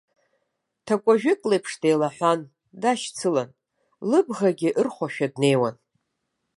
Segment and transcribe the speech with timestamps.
[0.85, 2.39] Ҭакәажәык леиԥш деилаҳәан,
[2.81, 3.49] дашьцылан,
[4.09, 5.75] лыбӷагьы ырхәашәа днеиуан.